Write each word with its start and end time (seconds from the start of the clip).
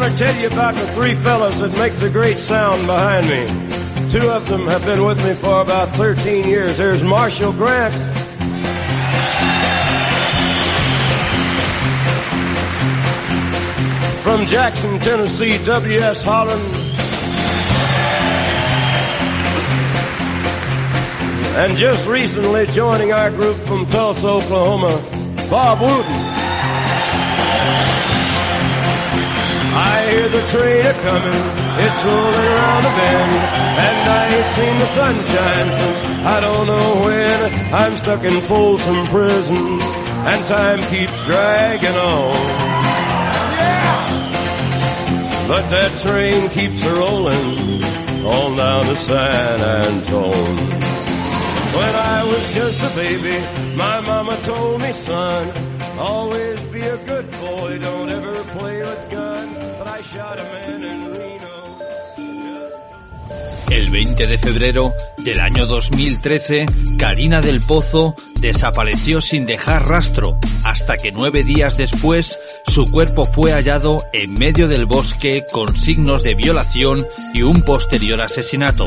Want 0.00 0.16
to 0.16 0.24
tell 0.24 0.40
you 0.40 0.46
about 0.46 0.74
the 0.74 0.86
three 0.92 1.14
fellas 1.16 1.58
that 1.60 1.76
make 1.76 1.92
the 2.00 2.08
great 2.08 2.38
sound 2.38 2.86
behind 2.86 3.28
me. 3.28 3.44
Two 4.10 4.30
of 4.30 4.48
them 4.48 4.66
have 4.66 4.82
been 4.86 5.04
with 5.04 5.22
me 5.24 5.34
for 5.34 5.60
about 5.60 5.88
13 5.90 6.48
years. 6.48 6.78
There's 6.78 7.02
Marshall 7.02 7.52
Grant. 7.52 7.92
From 14.22 14.46
Jackson, 14.46 14.98
Tennessee, 15.00 15.62
W.S. 15.66 16.22
Holland. 16.22 16.62
And 21.58 21.76
just 21.76 22.08
recently 22.08 22.66
joining 22.68 23.12
our 23.12 23.30
group 23.30 23.56
from 23.58 23.84
Tulsa, 23.86 24.26
Oklahoma, 24.26 25.48
Bob 25.50 25.80
Wooten. 25.80 26.29
The 30.40 30.46
train 30.48 30.86
a 30.86 30.92
coming, 30.92 31.42
it's 31.84 32.00
rolling 32.04 32.46
around 32.54 32.82
the 32.84 32.92
bend, 32.98 33.32
and 33.86 34.08
I 34.08 34.22
ain't 34.34 34.50
seen 34.56 34.76
the 34.78 34.88
sunshine 35.00 35.68
since 35.80 36.00
I 36.24 36.40
don't 36.40 36.66
know 36.66 36.88
when. 37.04 37.38
I'm 37.74 37.96
stuck 37.96 38.24
in 38.24 38.40
Folsom 38.42 39.06
Prison, 39.06 39.80
and 40.30 40.46
time 40.46 40.80
keeps 40.92 41.24
dragging 41.24 41.96
on. 41.96 42.32
Yeah! 43.58 43.98
But 45.48 45.68
that 45.74 45.90
train 46.04 46.48
keeps 46.50 46.84
a 46.86 46.94
rolling 46.94 47.82
on 48.24 48.56
down 48.56 48.84
to 48.84 48.96
San 49.08 49.60
Antone. 49.60 50.56
When 51.76 51.94
I 51.94 52.24
was 52.24 52.54
just 52.54 52.80
a 52.80 52.90
baby, 52.96 53.36
my 53.76 54.00
mama 54.00 54.36
told 54.44 54.80
me, 54.80 54.92
son, 54.92 55.52
always 55.98 56.58
be 56.72 56.80
a 56.80 56.96
good 57.04 57.19
El 63.70 63.88
20 63.88 64.26
de 64.26 64.36
febrero 64.36 64.92
del 65.18 65.38
año 65.38 65.64
2013, 65.64 66.66
Karina 66.98 67.40
del 67.40 67.60
Pozo 67.60 68.16
desapareció 68.40 69.20
sin 69.20 69.46
dejar 69.46 69.86
rastro, 69.88 70.36
hasta 70.64 70.96
que 70.96 71.12
nueve 71.12 71.44
días 71.44 71.76
después 71.76 72.36
su 72.66 72.84
cuerpo 72.86 73.24
fue 73.24 73.52
hallado 73.52 73.98
en 74.12 74.34
medio 74.34 74.66
del 74.66 74.86
bosque 74.86 75.44
con 75.52 75.76
signos 75.76 76.24
de 76.24 76.34
violación 76.34 76.98
y 77.32 77.42
un 77.42 77.62
posterior 77.62 78.20
asesinato. 78.20 78.86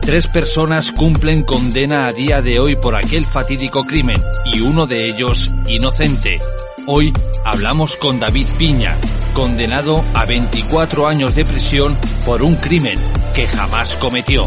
Tres 0.00 0.28
personas 0.28 0.92
cumplen 0.92 1.42
condena 1.42 2.06
a 2.06 2.12
día 2.12 2.40
de 2.40 2.60
hoy 2.60 2.76
por 2.76 2.94
aquel 2.94 3.24
fatídico 3.24 3.84
crimen 3.84 4.22
y 4.44 4.60
uno 4.60 4.86
de 4.86 5.06
ellos 5.06 5.52
inocente. 5.66 6.38
Hoy 6.86 7.12
hablamos 7.44 7.96
con 7.96 8.20
David 8.20 8.48
Piña, 8.56 8.96
condenado 9.34 10.04
a 10.14 10.24
24 10.24 11.08
años 11.08 11.34
de 11.34 11.44
prisión 11.44 11.98
por 12.24 12.42
un 12.42 12.54
crimen 12.54 12.96
que 13.32 13.46
jamás 13.46 13.96
cometió. 13.96 14.44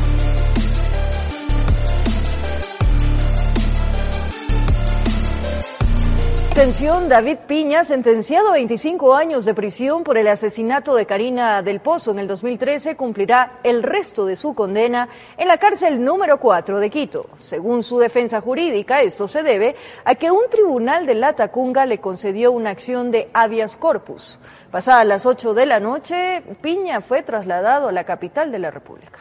David 6.64 7.40
Piña, 7.46 7.84
sentenciado 7.84 8.48
a 8.48 8.54
25 8.54 9.16
años 9.16 9.44
de 9.44 9.54
prisión 9.54 10.06
por 10.06 10.18
el 10.18 10.30
asesinato 10.30 10.96
de 10.96 11.06
Karina 11.06 11.62
del 11.62 11.82
Pozo 11.82 12.12
en 12.12 12.20
el 12.20 12.28
2013, 12.30 12.96
cumplirá 12.96 13.60
el 13.64 13.84
resto 13.84 14.26
de 14.26 14.38
su 14.38 14.56
condena 14.56 15.10
en 15.36 15.50
la 15.50 15.58
cárcel 15.58 16.02
número 16.02 16.40
4 16.40 16.80
de 16.80 16.90
Quito. 16.90 17.26
Según 17.36 17.84
su 17.84 18.00
defensa 18.00 18.40
jurídica, 18.40 19.02
esto 19.02 19.28
se 19.28 19.44
debe 19.44 19.76
a 20.06 20.16
que 20.16 20.32
un 20.32 20.50
tribunal 20.50 21.06
de 21.06 21.16
La 21.16 21.34
Tacunga 21.34 21.86
le 21.86 22.00
concedió 22.00 22.54
una 22.54 22.70
acción 22.70 23.12
de 23.12 23.30
habeas 23.34 23.76
corpus. 23.76 24.40
Pasadas 24.72 25.06
las 25.06 25.26
8 25.26 25.54
de 25.54 25.66
la 25.66 25.82
noche, 25.82 26.44
Piña 26.62 27.02
fue 27.02 27.24
trasladado 27.24 27.90
a 27.90 27.92
la 27.92 28.06
capital 28.06 28.54
de 28.54 28.60
la 28.60 28.72
República. 28.72 29.20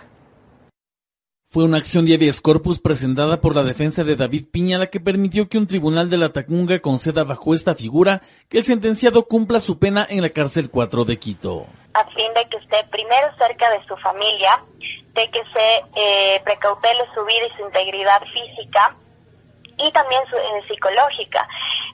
Fue 1.53 1.65
una 1.65 1.77
acción 1.77 2.07
de 2.07 2.15
habeas 2.15 2.41
corpus 2.41 2.79
presentada 2.79 3.43
por 3.43 3.55
la 3.55 3.63
defensa 3.63 4.05
de 4.05 4.17
David 4.17 4.47
Piña 4.51 4.79
la 4.79 4.87
que 4.87 5.01
permitió 5.01 5.51
que 5.51 5.59
un 5.59 5.67
tribunal 5.67 6.09
de 6.09 6.17
la 6.17 6.31
Tacunga 6.31 6.81
conceda 6.81 7.25
bajo 7.25 7.53
esta 7.53 7.75
figura 7.75 8.23
que 8.49 8.57
el 8.57 8.65
sentenciado 8.65 9.27
cumpla 9.27 9.61
su 9.61 9.79
pena 9.79 10.07
en 10.09 10.23
la 10.23 10.31
cárcel 10.31 10.71
4 10.71 11.05
de 11.05 11.19
Quito. 11.19 11.67
a 11.93 12.05
fin 12.07 12.33
de 12.35 12.49
que 12.49 12.57
esté 12.57 12.79
primero 12.91 13.27
cerca 13.37 13.69
de 13.69 13.87
su 13.87 13.95
familia, 13.99 14.65
de 15.13 15.29
que 15.31 15.41
se 15.53 15.85
eh, 15.95 16.41
precautele 16.43 17.05
su 17.15 17.23
vida 17.23 17.47
y 17.53 17.57
su 17.59 17.67
integridad 17.67 18.23
física 18.33 18.97
y 19.83 19.91
también 19.91 20.23
eh, 20.33 20.63
psicológica, 20.69 21.47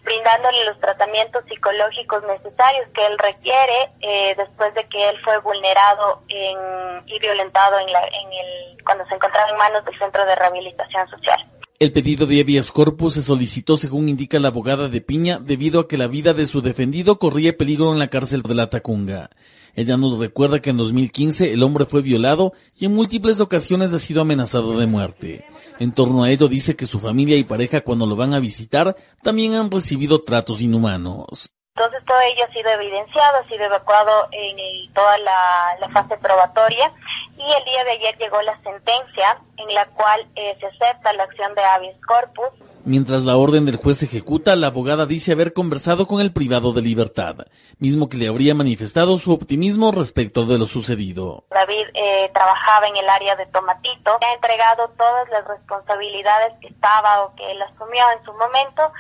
brindándole 0.03 0.65
los 0.65 0.78
tratamientos 0.78 1.44
psicológicos 1.49 2.22
necesarios 2.25 2.87
que 2.93 3.06
él 3.06 3.19
requiere 3.19 3.93
eh, 4.00 4.34
después 4.37 4.75
de 4.75 4.87
que 4.88 5.09
él 5.09 5.19
fue 5.25 5.38
vulnerado 5.38 6.23
en, 6.29 7.02
y 7.06 7.19
violentado 7.19 7.79
en 7.79 7.93
la, 7.93 8.00
en 8.00 8.32
el, 8.32 8.85
cuando 8.85 9.06
se 9.06 9.14
encontraba 9.14 9.49
en 9.49 9.56
manos 9.56 9.85
del 9.85 9.99
Centro 9.99 10.25
de 10.25 10.37
Rehabilitación 10.37 11.08
Social. 11.08 11.47
El 11.80 11.92
pedido 11.92 12.26
de 12.26 12.40
habeas 12.40 12.72
corpus 12.72 13.14
se 13.14 13.22
solicitó 13.22 13.76
según 13.76 14.08
indica 14.08 14.40
la 14.40 14.48
abogada 14.48 14.88
de 14.88 15.00
Piña 15.00 15.38
debido 15.38 15.78
a 15.78 15.86
que 15.86 15.96
la 15.96 16.08
vida 16.08 16.34
de 16.34 16.48
su 16.48 16.60
defendido 16.60 17.20
corría 17.20 17.56
peligro 17.56 17.92
en 17.92 18.00
la 18.00 18.08
cárcel 18.08 18.42
de 18.42 18.56
la 18.56 18.69
Tacunga. 18.69 19.30
Ella 19.76 19.96
nos 19.96 20.19
recuerda 20.19 20.60
que 20.60 20.70
en 20.70 20.76
2015 20.76 21.52
el 21.52 21.62
hombre 21.62 21.86
fue 21.86 22.02
violado 22.02 22.52
y 22.76 22.86
en 22.86 22.94
múltiples 22.94 23.38
ocasiones 23.38 23.92
ha 23.92 24.00
sido 24.00 24.22
amenazado 24.22 24.76
de 24.76 24.88
muerte. 24.88 25.44
En 25.78 25.92
torno 25.92 26.25
a 26.25 26.32
ello 26.32 26.48
dice 26.48 26.75
que 26.75 26.86
su 26.86 26.98
familia 26.98 27.36
y 27.36 27.44
pareja 27.44 27.82
cuando 27.82 28.06
lo 28.06 28.16
van 28.16 28.34
a 28.34 28.40
visitar 28.40 28.96
también 29.22 29.54
han 29.54 29.70
recibido 29.70 30.22
tratos 30.22 30.60
inhumanos. 30.60 31.52
Entonces 31.78 32.04
todo 32.06 32.19
ello 32.22 32.44
ha 32.48 32.52
sido 32.52 32.70
evidenciado, 32.70 33.38
ha 33.38 33.48
sido 33.48 33.64
evacuado 33.64 34.28
en 34.32 34.58
el- 34.58 34.90
toda 34.92 35.16
la, 35.19 35.76
la 35.80 35.88
fase 35.90 36.16
probatoria. 36.19 36.92
Y 37.36 37.42
el 37.42 37.64
día 37.64 37.84
de 37.84 37.92
ayer 37.92 38.19
llegó 38.19 38.42
la 38.42 38.60
sentencia 38.62 39.40
en 39.58 39.72
la 39.75 39.86
cual 39.90 40.26
eh, 40.34 40.56
se 40.58 40.66
acepta 40.66 41.12
la 41.12 41.22
acción 41.22 41.54
de 41.54 41.62
habeas 41.62 41.96
corpus. 42.04 42.48
Mientras 42.84 43.22
la 43.22 43.36
orden 43.36 43.64
del 43.64 43.76
juez 43.76 43.98
se 43.98 44.06
ejecuta, 44.06 44.56
la 44.56 44.69
abogada 44.69 45.06
dice 45.06 45.32
haber 45.32 45.52
conversado 45.52 46.08
con 46.08 46.20
el 46.20 46.32
privado 46.32 46.72
de 46.72 46.82
libertad, 46.82 47.36
mismo 47.78 48.08
que 48.08 48.16
le 48.16 48.28
habría 48.28 48.54
manifestado 48.56 49.19
su 49.19 49.32
optimismo 49.32 49.92
respecto 49.92 50.46
de 50.46 50.58
lo 50.58 50.66
sucedido. 50.66 51.44
David 51.50 51.84
eh, 51.94 52.31
trabajaba 52.34 52.88
en 52.88 52.96
el 52.96 53.08
área 53.08 53.36
de 53.36 53.46
Tomatito, 53.46 54.19
ha 54.26 54.34
entregado 54.34 54.88
todas 54.98 55.28
las 55.28 55.46
responsabilidades 55.46 56.54
que 56.60 56.69
estaba 56.69 57.22
o 57.24 57.34
que 57.36 57.48
él 57.52 57.60
asumió 57.62 58.02
en 58.19 58.24
su 58.24 58.32
momento 58.32 58.90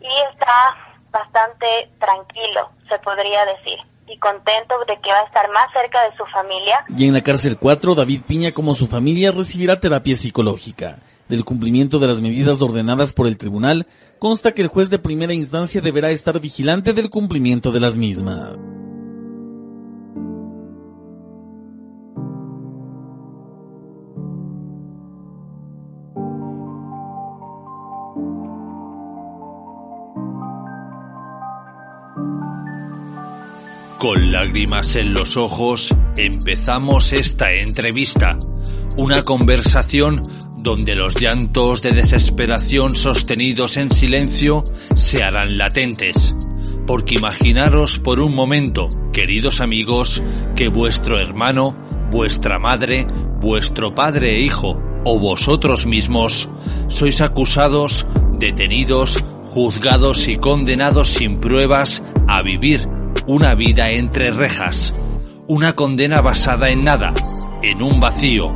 y 0.00 0.06
está 0.32 0.76
bastante 1.18 1.66
tranquilo, 1.98 2.70
se 2.88 2.98
podría 2.98 3.44
decir 3.46 3.78
y 4.08 4.18
contento 4.18 4.78
de 4.86 5.00
que 5.00 5.10
va 5.10 5.18
a 5.18 5.24
estar 5.24 5.50
más 5.50 5.66
cerca 5.72 6.08
de 6.08 6.16
su 6.16 6.24
familia. 6.26 6.84
Y 6.96 7.06
en 7.06 7.14
la 7.14 7.22
cárcel 7.22 7.58
4, 7.58 7.94
David 7.94 8.22
Piña 8.26 8.52
como 8.52 8.74
su 8.74 8.86
familia 8.86 9.32
recibirá 9.32 9.80
terapia 9.80 10.16
psicológica 10.16 10.98
del 11.28 11.44
cumplimiento 11.44 11.98
de 11.98 12.06
las 12.06 12.20
medidas 12.20 12.62
ordenadas 12.62 13.12
por 13.12 13.26
el 13.26 13.36
tribunal, 13.36 13.86
consta 14.18 14.52
que 14.52 14.62
el 14.62 14.68
juez 14.68 14.90
de 14.90 14.98
primera 14.98 15.34
instancia 15.34 15.80
deberá 15.80 16.10
estar 16.10 16.38
vigilante 16.40 16.92
del 16.92 17.10
cumplimiento 17.10 17.72
de 17.72 17.80
las 17.80 17.96
mismas. 17.96 18.56
Con 33.98 34.30
lágrimas 34.30 34.94
en 34.96 35.14
los 35.14 35.38
ojos 35.38 35.96
empezamos 36.18 37.14
esta 37.14 37.50
entrevista, 37.50 38.36
una 38.98 39.22
conversación 39.22 40.20
donde 40.58 40.94
los 40.94 41.18
llantos 41.18 41.80
de 41.80 41.92
desesperación 41.92 42.94
sostenidos 42.94 43.78
en 43.78 43.90
silencio 43.90 44.64
se 44.94 45.22
harán 45.22 45.56
latentes. 45.56 46.34
Porque 46.86 47.14
imaginaros 47.14 47.98
por 47.98 48.20
un 48.20 48.34
momento, 48.34 48.90
queridos 49.14 49.62
amigos, 49.62 50.22
que 50.56 50.68
vuestro 50.68 51.18
hermano, 51.18 51.74
vuestra 52.10 52.58
madre, 52.58 53.06
vuestro 53.40 53.94
padre 53.94 54.36
e 54.36 54.40
hijo, 54.40 54.78
o 55.06 55.18
vosotros 55.18 55.86
mismos, 55.86 56.50
sois 56.88 57.22
acusados, 57.22 58.06
detenidos, 58.38 59.24
juzgados 59.44 60.28
y 60.28 60.36
condenados 60.36 61.08
sin 61.08 61.40
pruebas 61.40 62.02
a 62.28 62.42
vivir 62.42 62.86
una 63.26 63.54
vida 63.54 63.90
entre 63.90 64.30
rejas. 64.30 64.94
Una 65.46 65.74
condena 65.74 66.20
basada 66.20 66.70
en 66.70 66.84
nada, 66.84 67.14
en 67.62 67.82
un 67.82 68.00
vacío, 68.00 68.54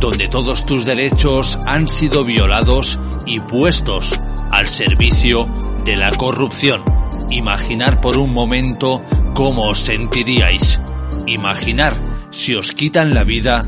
donde 0.00 0.28
todos 0.28 0.66
tus 0.66 0.84
derechos 0.84 1.58
han 1.66 1.86
sido 1.86 2.24
violados 2.24 2.98
y 3.26 3.38
puestos 3.40 4.18
al 4.50 4.68
servicio 4.68 5.46
de 5.84 5.96
la 5.96 6.10
corrupción. 6.10 6.82
Imaginar 7.30 8.00
por 8.00 8.16
un 8.18 8.32
momento 8.32 9.00
cómo 9.34 9.62
os 9.62 9.78
sentiríais. 9.78 10.80
Imaginar 11.26 11.94
si 12.30 12.54
os 12.54 12.72
quitan 12.72 13.14
la 13.14 13.24
vida, 13.24 13.62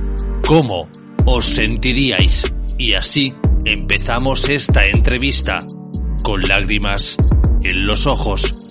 cómo 0.46 0.88
os 1.24 1.46
sentiríais. 1.46 2.52
Y 2.76 2.94
así 2.94 3.32
empezamos 3.64 4.48
esta 4.48 4.86
entrevista 4.86 5.60
con 6.22 6.42
lágrimas 6.42 7.16
en 7.62 7.86
los 7.86 8.06
ojos. 8.06 8.63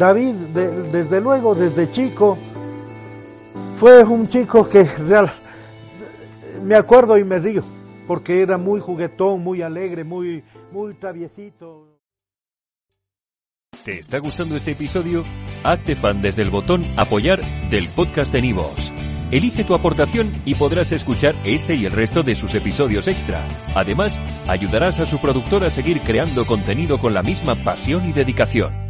David, 0.00 0.34
desde 0.92 1.20
luego, 1.20 1.54
desde 1.54 1.90
chico, 1.90 2.38
fue 3.76 4.02
un 4.02 4.30
chico 4.30 4.66
que 4.66 4.84
real, 4.84 5.30
me 6.64 6.74
acuerdo 6.74 7.18
y 7.18 7.24
me 7.24 7.36
río, 7.36 7.62
porque 8.06 8.40
era 8.40 8.56
muy 8.56 8.80
juguetón, 8.80 9.44
muy 9.44 9.60
alegre, 9.60 10.02
muy, 10.02 10.42
muy 10.72 10.94
traviesito. 10.94 11.98
¿Te 13.84 13.98
está 13.98 14.20
gustando 14.20 14.56
este 14.56 14.70
episodio? 14.70 15.22
Hazte 15.64 15.94
fan 15.96 16.22
desde 16.22 16.40
el 16.40 16.50
botón 16.50 16.82
apoyar 16.96 17.42
del 17.68 17.86
podcast 17.90 18.32
de 18.32 18.40
Nivos. 18.40 18.94
Elige 19.30 19.64
tu 19.64 19.74
aportación 19.74 20.32
y 20.46 20.54
podrás 20.54 20.92
escuchar 20.92 21.34
este 21.44 21.74
y 21.74 21.84
el 21.84 21.92
resto 21.92 22.22
de 22.22 22.36
sus 22.36 22.54
episodios 22.54 23.06
extra. 23.06 23.46
Además, 23.74 24.18
ayudarás 24.48 24.98
a 24.98 25.04
su 25.04 25.18
productor 25.18 25.62
a 25.62 25.68
seguir 25.68 26.00
creando 26.00 26.46
contenido 26.46 26.98
con 26.98 27.12
la 27.12 27.22
misma 27.22 27.54
pasión 27.54 28.08
y 28.08 28.14
dedicación. 28.14 28.89